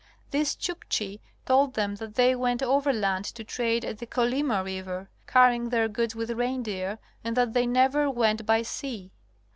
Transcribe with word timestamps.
These 0.31 0.55
Chukchi 0.55 1.19
told 1.45 1.75
them 1.75 1.93
that 1.97 2.15
they 2.15 2.33
went 2.33 2.63
over 2.63 2.91
land 2.91 3.23
to 3.25 3.43
trade 3.43 3.85
at 3.85 3.99
the 3.99 4.07
Kolyma 4.07 4.63
River, 4.65 5.11
carrying 5.27 5.69
their 5.69 5.87
goods 5.87 6.15
with 6.15 6.31
reindeer, 6.31 6.97
and 7.23 7.37
that 7.37 7.53
they 7.53 7.67
never 7.67 8.09
went 8.09 8.43
by 8.47 8.63
sea. 8.63 9.11